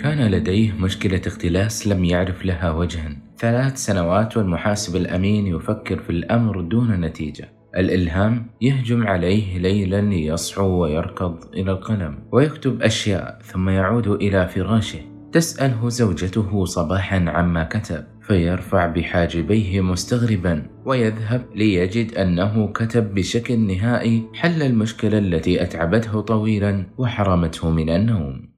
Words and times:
كان 0.00 0.30
لديه 0.30 0.72
مشكلة 0.72 1.20
اختلاس 1.26 1.88
لم 1.88 2.04
يعرف 2.04 2.44
لها 2.44 2.70
وجها. 2.70 3.16
ثلاث 3.38 3.76
سنوات 3.76 4.36
والمحاسب 4.36 4.96
الأمين 4.96 5.46
يفكر 5.46 5.98
في 5.98 6.10
الأمر 6.10 6.60
دون 6.60 7.00
نتيجة. 7.00 7.48
الإلهام 7.76 8.46
يهجم 8.60 9.06
عليه 9.06 9.58
ليلا 9.58 10.14
يصحو 10.14 10.82
ويركض 10.82 11.38
إلى 11.54 11.72
القلم 11.72 12.18
ويكتب 12.32 12.82
أشياء 12.82 13.38
ثم 13.42 13.68
يعود 13.68 14.08
إلى 14.08 14.48
فراشه. 14.48 14.98
تسأله 15.32 15.88
زوجته 15.88 16.64
صباحا 16.64 17.24
عما 17.28 17.64
كتب 17.64 18.04
فيرفع 18.22 18.86
بحاجبيه 18.86 19.80
مستغربا 19.80 20.66
ويذهب 20.84 21.46
ليجد 21.54 22.14
أنه 22.14 22.72
كتب 22.72 23.14
بشكل 23.14 23.58
نهائي 23.58 24.22
حل 24.34 24.62
المشكلة 24.62 25.18
التي 25.18 25.62
أتعبته 25.62 26.20
طويلا 26.20 26.86
وحرمته 26.98 27.70
من 27.70 27.90
النوم. 27.90 28.50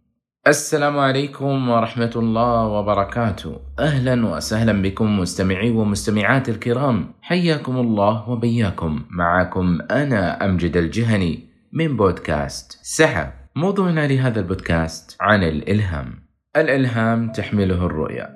السلام 0.48 0.98
عليكم 0.98 1.68
ورحمة 1.68 2.10
الله 2.16 2.66
وبركاته. 2.66 3.60
أهلا 3.78 4.26
وسهلا 4.26 4.82
بكم 4.82 5.18
مستمعي 5.18 5.70
ومستمعات 5.70 6.48
الكرام. 6.48 7.14
حياكم 7.20 7.76
الله 7.76 8.28
وبياكم. 8.28 9.02
معكم 9.10 9.78
أنا 9.90 10.44
أمجد 10.44 10.76
الجهني 10.76 11.48
من 11.72 11.96
بودكاست 11.96 12.78
سحب 12.82 13.30
موضوعنا 13.56 14.06
لهذا 14.06 14.40
البودكاست 14.40 15.16
عن 15.20 15.42
الإلهام. 15.42 16.14
الإلهام 16.56 17.32
تحمله 17.32 17.86
الرؤيا. 17.86 18.28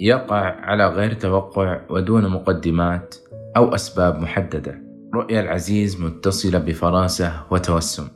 يقع 0.00 0.56
على 0.60 0.88
غير 0.88 1.12
توقع 1.12 1.80
ودون 1.90 2.28
مقدمات 2.28 3.14
أو 3.56 3.74
أسباب 3.74 4.20
محددة. 4.20 4.82
رؤيا 5.14 5.40
العزيز 5.40 6.00
متصلة 6.00 6.58
بفراسة 6.58 7.32
وتوسم. 7.50 8.08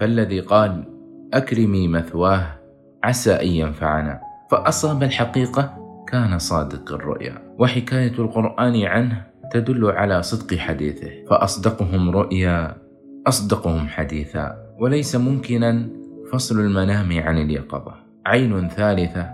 فالذي 0.00 0.40
قال 0.40 0.84
أكرمي 1.34 1.88
مثواه 1.88 2.57
عسى 3.04 3.32
أن 3.32 3.48
ينفعنا. 3.48 4.20
فأصاب 4.50 5.02
الحقيقة 5.02 5.74
كان 6.08 6.38
صادق 6.38 6.92
الرؤيا. 6.92 7.54
وحكاية 7.58 8.12
القرآن 8.18 8.82
عنه 8.82 9.26
تدل 9.52 9.90
على 9.90 10.22
صدق 10.22 10.58
حديثه. 10.58 11.10
فأصدقهم 11.30 12.10
رؤيا 12.10 12.76
أصدقهم 13.26 13.88
حديثا. 13.88 14.56
وليس 14.80 15.16
ممكنا 15.16 15.88
فصل 16.32 16.60
المنام 16.60 17.20
عن 17.20 17.38
اليقظة. 17.38 17.94
عين 18.26 18.68
ثالثة 18.68 19.30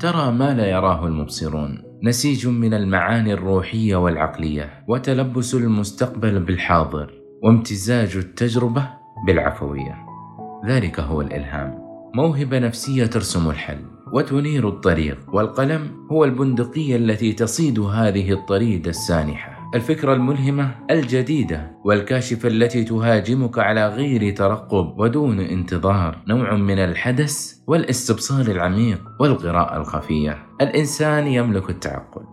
ترى 0.00 0.32
ما 0.32 0.54
لا 0.54 0.66
يراه 0.66 1.06
المبصرون. 1.06 1.82
نسيج 2.02 2.46
من 2.46 2.74
المعاني 2.74 3.32
الروحية 3.32 3.96
والعقلية. 3.96 4.70
وتلبس 4.88 5.54
المستقبل 5.54 6.40
بالحاضر. 6.40 7.12
وامتزاج 7.42 8.16
التجربة 8.16 8.88
بالعفوية. 9.26 9.96
ذلك 10.66 11.00
هو 11.00 11.20
الإلهام. 11.20 11.81
موهبة 12.14 12.58
نفسية 12.58 13.06
ترسم 13.06 13.50
الحل 13.50 13.78
وتنير 14.12 14.68
الطريق 14.68 15.18
والقلم 15.34 16.06
هو 16.10 16.24
البندقية 16.24 16.96
التي 16.96 17.32
تصيد 17.32 17.80
هذه 17.80 18.32
الطريد 18.32 18.88
السانحة. 18.88 19.70
الفكرة 19.74 20.14
الملهمة 20.14 20.74
الجديدة 20.90 21.70
والكاشفة 21.84 22.48
التي 22.48 22.84
تهاجمك 22.84 23.58
على 23.58 23.88
غير 23.88 24.36
ترقب 24.36 24.98
ودون 24.98 25.40
انتظار 25.40 26.18
نوع 26.28 26.56
من 26.56 26.78
الحدث 26.78 27.54
والاستبصار 27.66 28.46
العميق 28.46 29.00
والقراءة 29.20 29.76
الخفية. 29.76 30.46
الإنسان 30.60 31.26
يملك 31.26 31.70
التعقل 31.70 32.24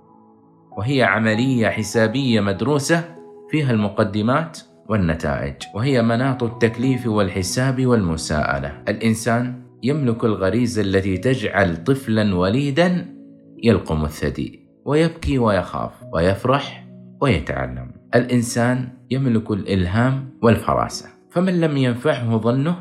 وهي 0.77 1.03
عملية 1.03 1.67
حسابية 1.67 2.41
مدروسة 2.41 3.15
فيها 3.51 3.71
المقدمات 3.71 4.59
والنتائج 4.89 5.55
وهي 5.75 6.01
مناط 6.01 6.43
التكليف 6.43 7.07
والحساب 7.07 7.85
والمساءلة. 7.85 8.83
الإنسان 8.87 9.68
يملك 9.83 10.25
الغريزة 10.25 10.81
التي 10.81 11.17
تجعل 11.17 11.83
طفلا 11.83 12.35
وليدا 12.35 13.15
يلقم 13.63 14.05
الثدي 14.05 14.59
ويبكي 14.85 15.37
ويخاف 15.37 15.91
ويفرح 16.13 16.87
ويتعلم. 17.21 17.91
الإنسان 18.15 18.89
يملك 19.11 19.51
الإلهام 19.51 20.29
والفراسة 20.41 21.09
فمن 21.31 21.61
لم 21.61 21.77
ينفعه 21.77 22.37
ظنه 22.37 22.75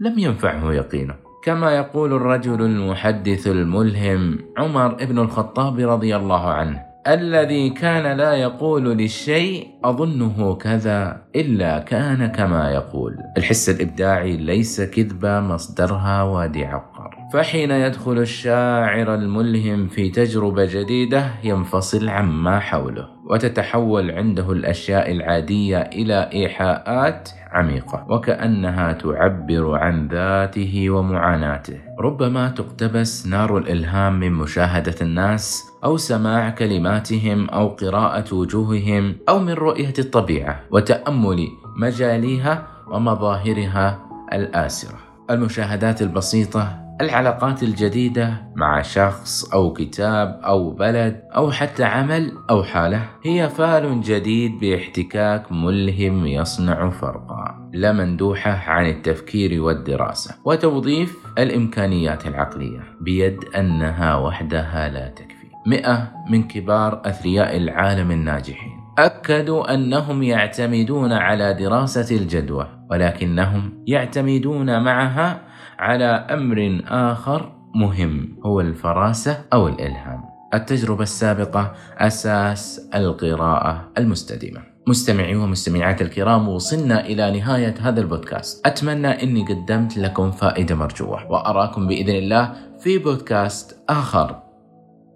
لم 0.00 0.18
ينفعه 0.18 0.72
يقينه. 0.72 1.14
كما 1.44 1.70
يقول 1.70 2.12
الرجل 2.12 2.62
المحدث 2.62 3.46
الملهم 3.46 4.38
عمر 4.58 4.94
بن 4.94 5.18
الخطاب 5.18 5.80
رضي 5.80 6.16
الله 6.16 6.48
عنه 6.48 6.83
الذي 7.08 7.70
كان 7.70 8.16
لا 8.16 8.34
يقول 8.34 8.84
للشيء 8.98 9.68
أظنه 9.84 10.54
كذا 10.54 11.22
إلا 11.36 11.78
كان 11.78 12.26
كما 12.26 12.70
يقول. 12.70 13.16
الحس 13.36 13.68
الإبداعي 13.68 14.36
ليس 14.36 14.80
كذبة 14.80 15.40
مصدرها 15.40 16.22
وادي 16.22 16.64
عقر 16.64 17.10
فحين 17.32 17.70
يدخل 17.70 18.18
الشاعر 18.18 19.14
الملهم 19.14 19.88
في 19.88 20.10
تجربة 20.10 20.64
جديدة 20.64 21.30
ينفصل 21.44 22.08
عما 22.08 22.60
حوله. 22.60 23.13
وتتحول 23.30 24.10
عنده 24.10 24.52
الأشياء 24.52 25.12
العادية 25.12 25.78
إلى 25.78 26.30
إيحاءات 26.32 27.28
عميقة 27.50 28.06
وكأنها 28.08 28.92
تعبر 28.92 29.78
عن 29.78 30.08
ذاته 30.08 30.90
ومعاناته. 30.90 31.78
ربما 32.00 32.48
تقتبس 32.48 33.26
نار 33.26 33.58
الإلهام 33.58 34.20
من 34.20 34.32
مشاهدة 34.32 34.94
الناس 35.02 35.62
أو 35.84 35.96
سماع 35.96 36.50
كلماتهم 36.50 37.50
أو 37.50 37.68
قراءة 37.68 38.34
وجوههم 38.34 39.16
أو 39.28 39.38
من 39.38 39.52
رؤية 39.52 39.94
الطبيعة 39.98 40.60
وتأمل 40.70 41.48
مجاليها 41.76 42.66
ومظاهرها 42.90 43.98
الآسرة. 44.32 44.98
المشاهدات 45.30 46.02
البسيطة 46.02 46.83
العلاقات 47.04 47.62
الجديدة 47.62 48.42
مع 48.56 48.82
شخص 48.82 49.52
أو 49.52 49.72
كتاب 49.72 50.40
أو 50.44 50.70
بلد 50.70 51.22
أو 51.36 51.50
حتى 51.50 51.84
عمل 51.84 52.32
أو 52.50 52.62
حالة 52.62 53.02
هي 53.22 53.48
فال 53.48 54.00
جديد 54.00 54.60
باحتكاك 54.60 55.52
ملهم 55.52 56.26
يصنع 56.26 56.90
فرقا 56.90 57.70
لا 57.72 57.92
مندوحة 57.92 58.50
عن 58.50 58.86
التفكير 58.86 59.62
والدراسة 59.62 60.34
وتوظيف 60.44 61.16
الإمكانيات 61.38 62.26
العقلية 62.26 62.80
بيد 63.00 63.44
أنها 63.56 64.16
وحدها 64.16 64.88
لا 64.88 65.08
تكفي. 65.08 65.34
مئة 65.66 66.12
من 66.30 66.42
كبار 66.42 67.02
أثرياء 67.04 67.56
العالم 67.56 68.10
الناجحين 68.10 68.84
أكدوا 68.98 69.74
أنهم 69.74 70.22
يعتمدون 70.22 71.12
على 71.12 71.54
دراسة 71.54 72.16
الجدوى 72.16 72.68
ولكنهم 72.90 73.84
يعتمدون 73.86 74.82
معها 74.84 75.40
على 75.78 76.04
أمر 76.04 76.80
آخر 76.88 77.52
مهم 77.74 78.36
هو 78.46 78.60
الفراسة 78.60 79.38
أو 79.52 79.68
الإلهام. 79.68 80.24
التجربة 80.54 81.02
السابقة 81.02 81.72
أساس 81.98 82.90
القراءة 82.94 83.92
المستديمة. 83.98 84.60
مستمعي 84.88 85.36
ومستمعات 85.36 86.02
الكرام 86.02 86.48
وصلنا 86.48 87.06
إلى 87.06 87.40
نهاية 87.40 87.74
هذا 87.80 88.00
البودكاست. 88.00 88.66
أتمنى 88.66 89.22
أني 89.22 89.44
قدمت 89.44 89.98
لكم 89.98 90.30
فائدة 90.30 90.74
مرجوة 90.74 91.30
وأراكم 91.30 91.86
بإذن 91.86 92.14
الله 92.14 92.52
في 92.80 92.98
بودكاست 92.98 93.84
آخر. 93.88 94.42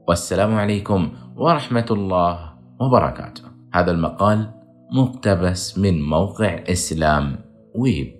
والسلام 0.09 0.55
عليكم 0.55 1.13
ورحمة 1.37 1.87
الله 1.91 2.53
وبركاته. 2.81 3.43
هذا 3.75 3.91
المقال 3.91 4.51
مقتبس 4.93 5.79
من 5.79 6.03
موقع 6.03 6.65
إسلام 6.69 7.37
ويب. 7.75 8.18